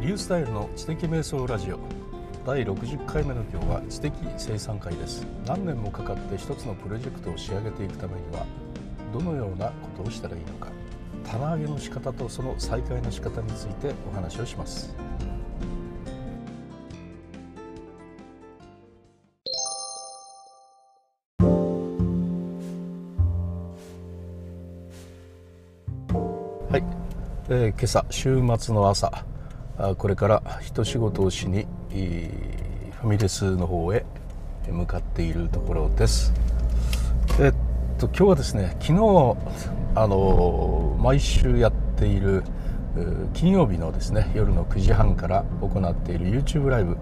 [0.00, 1.78] リュースタイルの知的瞑想ラジオ。
[2.46, 5.26] 第60回目の今日は知的生産会です。
[5.44, 8.46] 何年もかかって一つのプロジェクトを仕上げていくためには
[9.12, 10.68] どのようなことをしたらいいのか
[11.30, 14.96] 棚上げの仕方とその再開の仕方についてお話をします。
[26.70, 26.84] はい、
[27.50, 29.26] えー、今朝週末の朝
[29.96, 34.04] これから一仕事をしにファミレスの方へ
[34.68, 36.34] 向かっているところです。
[37.40, 37.54] えっ
[37.98, 39.36] と今日はですね昨日
[39.94, 42.44] あの毎週やっている
[43.32, 46.98] 金曜日のですね夜の9時半から行っている YouTube ライブ、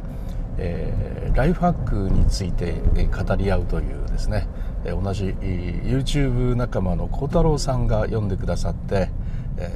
[0.58, 4.46] えー、ライフハックについて語り合うというですね
[4.84, 9.08] 同じ YouTube 仲間の幸太郎さんが読んでくださって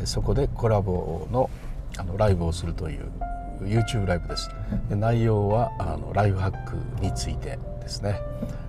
[0.04, 1.50] そこでコラボの
[1.98, 3.10] あのライブをするという
[3.62, 4.50] YouTube ライブです。
[4.88, 8.20] で内容はあのライフハックについてですね。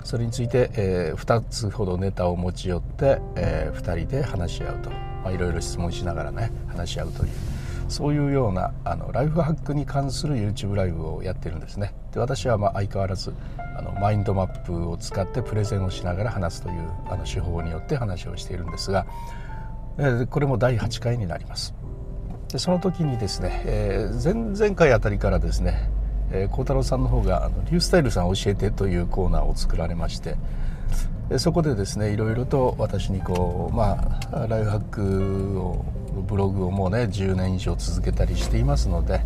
[0.03, 7.31] それについて、えー、2つほどネタを持ち寄って、えー、2人で話し合うと、まあ、いろいろ質問しながらね話し合うという。
[7.89, 11.93] そういうようなあのライフハックに関する YouTube ライブをやってるんですね。
[12.11, 13.33] で私はまあ相変わらず
[13.77, 19.05] あのマインドマップを使ってプレゼンをしながら話すというあの手法によって話をしているんですが、
[19.97, 21.73] えー、これも第8回になります。
[22.53, 25.89] でその時にですね、えー、前々回あたりからですね
[26.29, 30.35] 幸、えー、太郎さんの方があの「リュースタイルさん教えて」というコーナーを作られまして
[31.29, 35.83] でそこでですねいろいろと私にこうまあライフハックを
[36.27, 39.21] ブログをもうね10年以上続けたりしていますので、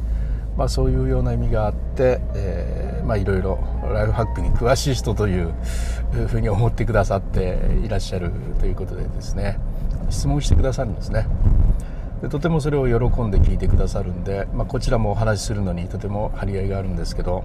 [0.56, 3.60] まあ、そういうような意味があって、えー、まあいろいろ
[3.92, 5.54] ライフハックに詳しい人という
[6.28, 8.32] ふうに思ってくださっていらっしゃる
[8.62, 9.60] ということでですね
[10.10, 11.28] 質問してくださるんですね。
[12.22, 17.44] でとてもそれを喜んで聞いてくださるんで、まあ、こちらもお話しするのにとても張り合いがあるんですけど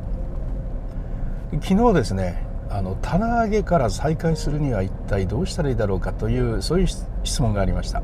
[1.60, 8.02] 昨日ですねあの棚上げから再開するには一体どうしたらいいだろうかというそういう質問がありました、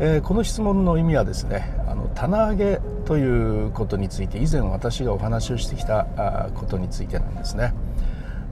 [0.00, 6.06] えー、この質問の意味はですねあの棚上げということについて以前私がお話をしてきた
[6.54, 7.74] ことについてなんですね。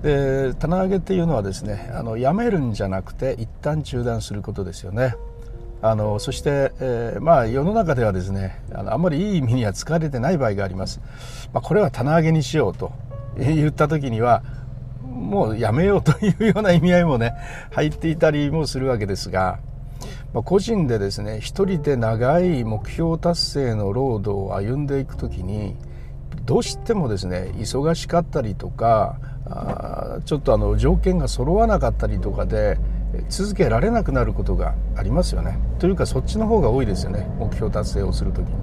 [0.03, 5.15] で棚上げっていうのはですねあのやめるんじゃなくて一旦中断することですよね。
[5.81, 11.01] あのそして、えー、まあ、世の中ではですねあのあんまりいい意味には使われてない場合があります、
[11.53, 12.93] まあ、これは棚上げにしようと
[13.39, 14.43] 言った時には
[15.03, 17.35] もうやめようというような意味合いもね
[17.71, 19.61] 入っていたりもするわけですが、
[20.33, 25.77] まあ、個人でですね一人で長い目標達成のロードを歩んでいく時に
[26.45, 32.79] どうしてもですね忙しかったりとかあちょっとあの条件が揃わなかったりとかで
[33.29, 35.59] 続けられなくなることがありますよね。
[35.79, 37.29] というかそっちの方が多いですよね。
[37.39, 38.55] 目標達成をする時に。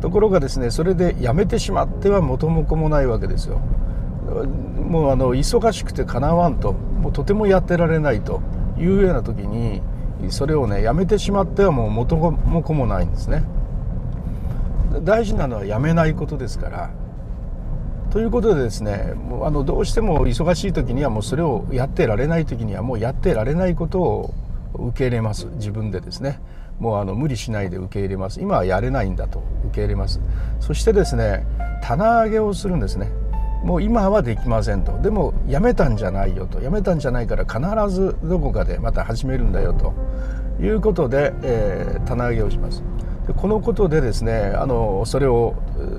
[0.00, 3.60] ところがですねそれでやめてしまっては元も子もないわけですよ。
[4.82, 6.72] もうあの忙しくてかなわんと。
[6.72, 8.40] もうとてもやってられないと。
[8.78, 9.80] いうような時に
[10.30, 13.42] それをねやめてしまってはもう元も子もないんですね。
[15.02, 16.90] 大事なのはやめないことですから。
[18.10, 24.34] ということでですねもうあのどうしても忙しい時にはもうそれをやってられない時にはもうやってられないことを
[24.74, 25.46] 受け入れます。
[25.54, 26.40] 自分でですね。
[26.78, 28.40] もうあの無理しないで受け入れます。
[28.40, 30.20] 今はやれないんだと受け入れます。
[30.60, 31.46] そしてですね
[31.82, 33.10] 棚上げをするんですね。
[33.64, 35.00] もう今はできませんと。
[35.00, 36.60] でもやめたんじゃないよと。
[36.60, 39.94] やめたんじゃないから必ずどこかでまた始めるんだよと。
[40.60, 42.82] いうことで、えー、棚上げをします。
[43.26, 45.54] でこのことでですねあのそれを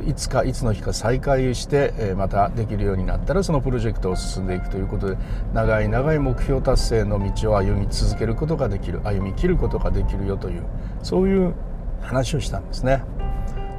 [0.07, 5.17] いつかいつの日か再開してまたできるようになったらそのプロジェクトを進んでいくということで
[5.53, 10.63] 長い長い目標達成の道を歩み続けることができる歩み切ることができるよという
[11.03, 11.53] そういう
[12.01, 13.03] 話をしたんですね。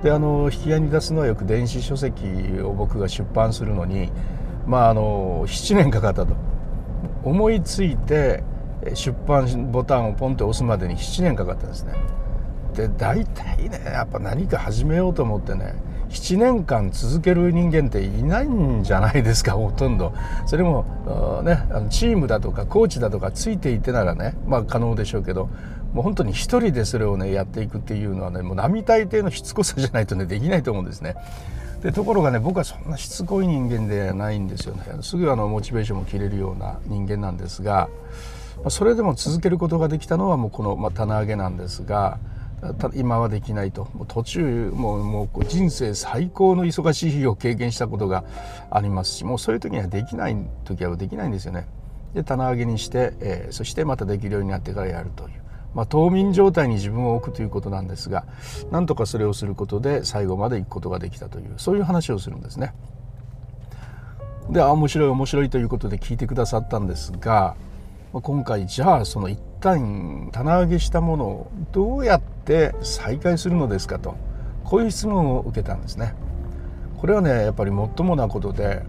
[0.03, 2.25] であの引き合いに出すのはよく電子書籍
[2.63, 4.11] を僕が出版するのに
[4.67, 6.35] まああの7年かかったと
[7.25, 8.45] 思いついて
[8.95, 11.95] 出版ボタンをポンって押すまでに7年かかったんですね。
[12.75, 15.75] で大体ねやっぱ何か始めようと思ってね
[16.11, 20.13] 7年間続ける人間っていないんじゃないですか ほとんど
[20.47, 20.85] それも
[21.45, 25.49] ねあのチームだとかコーチだとかついていてならねまあ可能でしょうけど
[25.93, 31.17] もう本当に一人でそれをねやっていくっていうのはねもう並大抵のしつこさじゃないとねできないと思うんですね。
[31.83, 37.89] でところがね僕はそんなしつこい人間ではないんですよねすぐあのモチベーションも切れるような人間なんですが
[38.69, 42.19] それでも続けることができたのはもうこの、まあ、棚上げなんですが
[42.95, 48.25] 今はできないと途中もうもう人生最高の忙しい日を経験したことが
[48.71, 51.69] ありますしもうそういう時にはできない時はできないんですよね。
[52.15, 55.31] で棚上げにして、えー、そしてまたできるようになってからやるという、
[55.75, 58.25] まあ、冬眠状態に自分を置くということなんですが
[58.71, 62.73] なんとかそれをすることで最後まで行くことができたというそういう話をするんですね。
[64.51, 67.55] であ面白い面白いということで聞いてくださったんですが
[68.13, 74.17] 今回じゃあその一旦棚上げしたものをどうやって再開するのですかと
[74.65, 76.15] こういう質問を受けたんですね。
[76.99, 78.83] これはねやっぱり最もなことで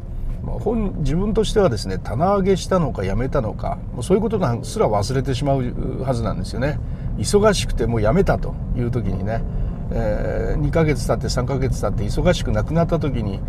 [0.44, 6.80] 本自分としてはですね棚上げしたのかやめたのかもうそういうことなすら忘れてしまうはずなんですよね
[7.18, 9.44] 忙しくてもうやめたという時にね、
[9.92, 13.39] えー、2ヶ月経って3ヶ月経って忙しくなくなった時に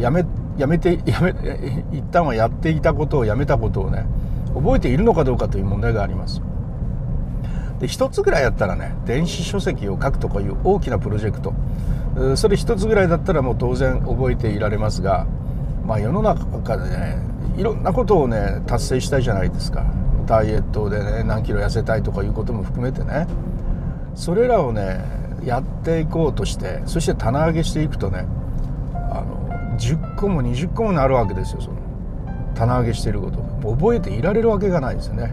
[0.00, 0.24] やめ
[0.56, 1.34] やめてやめ
[1.92, 4.06] 一旦はやっていたことをやめたことをね
[4.54, 6.40] 覚えているのかどうかという問題があります
[7.80, 11.54] で一つぐらいやったらね電子書籍を書くとかいう大きなプロジェクト。
[12.36, 15.26] それ一つぐらいだったらもう当然覚えていられますが
[15.86, 17.18] まあ世の中でね
[17.56, 19.84] いろんなことをね達成したいじゃないですか。
[20.26, 23.26] ダイエットでね何キロ痩せたいとかいうことも含めてね。
[24.14, 25.04] それらをね
[25.44, 28.26] やっていこうとしてそして棚上げしていくとね
[28.94, 31.76] あの10個も20個もなるわけですよその
[32.56, 35.32] 棚上げしていること覚えていられるわけがないですよね。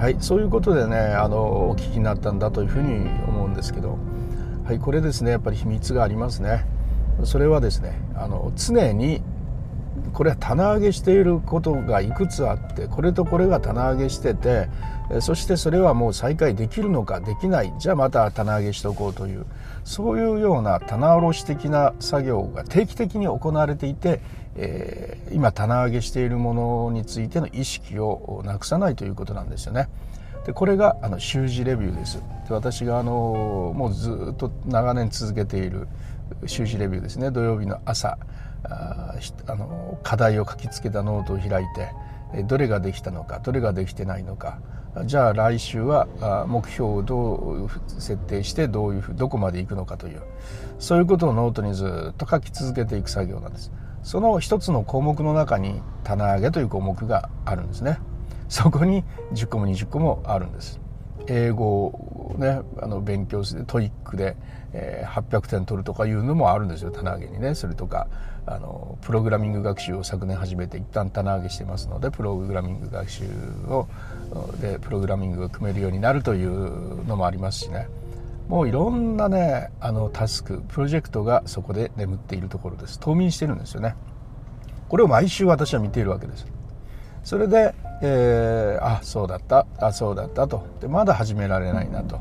[0.00, 3.98] はいそういうことでねあのお聞きになったんだというふうに思うんですけど
[4.64, 6.64] はいこれですねやっぱり秘密がありますね。
[7.24, 9.20] それはですねあの常に
[10.14, 14.70] これは棚上げしていることがいくつあってこれとこれが棚上げしてて
[15.20, 17.70] そしてそれはもう再開できるのかできない。
[17.78, 19.44] じゃあまた棚上げしておこうという
[19.84, 24.22] そういうような棚卸し的な作業が定期的に行われていて、
[24.56, 29.88] えー、今棚上げしているものについての意識をなくさないということなんですよね。
[30.46, 32.22] でこれがあの週次レビューです。
[32.48, 35.86] で私があのもうずっと長年続けている
[36.46, 38.18] 週次レビューですね土曜日の朝
[38.64, 39.14] あ
[39.46, 44.58] あの課題を書きつけたノートを開いてどれができたのかどれができてないのか
[45.04, 46.06] じゃあ来週は
[46.48, 47.70] 目標をどう
[48.00, 50.22] 設定してどういうふうどこまで行くのかという
[50.78, 57.98] そういうことをノートにずっと書き続けていく作業なんですその一つの項目の中に棚上げという項目があるんですね。
[58.48, 60.80] そこに10個も20個もあるんです。
[61.26, 64.36] 英語をねあの勉強して TOEIC で、
[64.72, 66.90] え、800点取るとかいうのもあるんですよ。
[66.90, 67.54] 棚上げにね。
[67.54, 68.08] それとか
[68.46, 73.24] あのプログラミング学習を昨年始めて一旦棚上げしてますのでプログラミング学習
[73.68, 73.86] を
[74.60, 77.88] でプログラミングが組めるようになるというのもありますしね。
[78.50, 82.98] もういろんなねあのタスクプロジェクトがそこで眠っているところです。
[82.98, 83.94] 冬眠してるんですよね。
[84.88, 86.48] これを毎週私は見ているわけです。
[87.22, 89.68] それで、えー、あそうだった。
[89.78, 90.66] あそうだったと。
[90.80, 92.18] でまだ始められないなと。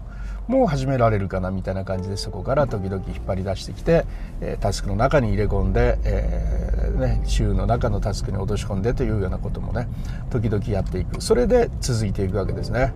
[0.48, 4.06] もう始められるかなみたいな感じでそこから時々引っ張り出してきて、
[4.40, 9.88] え、タスクの中に入れ込んで、えー、ね、週の中のタスクに落とし込んでというようなこともね
[10.30, 11.22] 時々やっていく。
[11.22, 12.94] それで続いていくわけですね。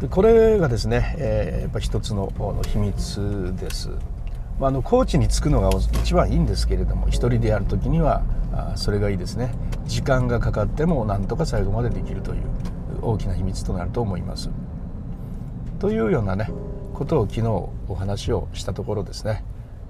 [0.00, 2.32] でこれがですね、えー、やっぱ一つの
[2.66, 3.90] 秘密です。
[4.58, 5.70] まあ、のコーチにつくのが
[6.02, 9.54] 一番いいんですけれども一人でやる時にはあそれがいいですね
[9.86, 12.40] 時間がかかってもなんとか最後までできるという
[13.00, 14.50] 大きな秘密となると思います。
[15.78, 16.50] というようなね
[16.92, 17.48] ことを昨日
[17.88, 19.42] お話をしたところですね、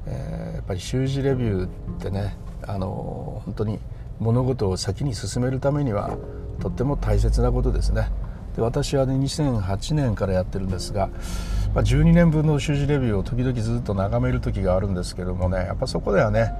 [0.06, 1.68] えー、やっぱり習字レビューっ
[2.00, 3.80] てねあの本当に
[4.20, 6.16] 物事を先に進めるためには
[6.60, 8.08] とっても大切なことですね。
[8.56, 11.08] で私はね2008年からやってるんですが、
[11.74, 16.52] まあ、12年分の習字レビューを時々ずっと眺める時があるんですけどもねやっぱそこではね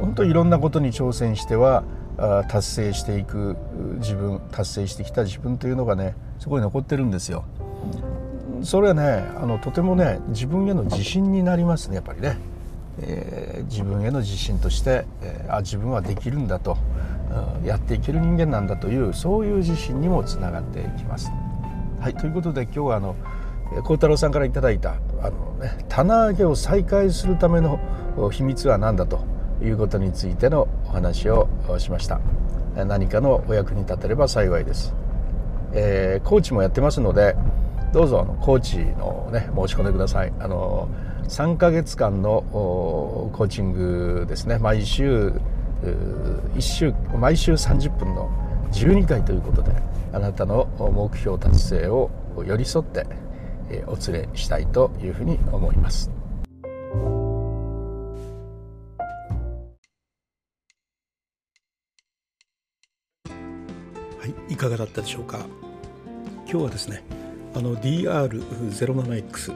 [0.00, 1.84] 本当いろんなことに挑戦しては
[2.48, 3.56] 達成していく
[3.98, 7.44] 自分達成してきた自分というのがねそこに残ってるんですよ。
[8.62, 12.38] それはねあのとてもね自分への自信になりますねやっぱりね、
[13.00, 16.78] えー、自分への自信として、えー、あ自分はできるんだと、
[17.64, 21.30] やっていける人間なんだというそういう自信にもつながっていきます。
[22.00, 23.16] はいということで今日はあの
[23.82, 27.80] 孝太郎さんから頂いたあの、ね、棚上げを再開するための
[28.30, 29.24] 秘密は何だと
[29.62, 32.20] いうことについてのお話をしました。
[32.76, 34.94] 何かのお役に立てれば幸いです、
[35.72, 37.36] えー、コーチもやってますので
[37.92, 40.32] どうぞあのコーチのね申し込んでください。
[40.40, 40.88] あの
[41.28, 44.58] 3ヶ月間のコーチングですね。
[44.58, 45.32] 毎週
[45.82, 48.30] 1週毎週30分の
[48.72, 49.72] 12回ということで
[50.12, 52.10] あなたの目標達成を
[52.46, 53.06] 寄り添って
[53.86, 56.10] お連れしたいというふうに思います。
[63.26, 65.46] はい、いかがだったでしょうか？
[66.46, 67.02] 今日はですね、
[67.54, 69.52] あの DR07X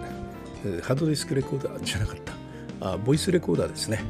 [0.82, 2.16] ハードディスクレコーダーじゃなかっ
[2.80, 4.02] たあボイスレコーダーですね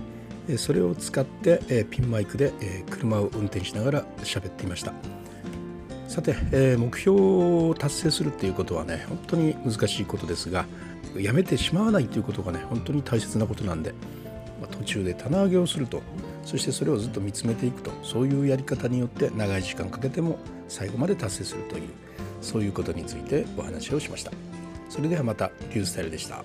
[0.57, 2.53] それを使ってピンマイクで
[2.91, 4.93] 車を運転しながら喋っていました
[6.09, 6.35] さて、
[6.77, 10.65] 目標を達成するっていうことはね本当に難しいことですが
[11.17, 13.93] やめてしまわないということがね本当に大切なことなんで、
[14.71, 16.03] 途中で棚上げをすると
[16.45, 21.89] そしてそれをずっと見つめていくとそういうやり方によって長い時間かけても最後まで達成するという
[22.41, 24.33] そういうことについてお話をしました
[24.89, 26.43] それではまたリュースタイルでした。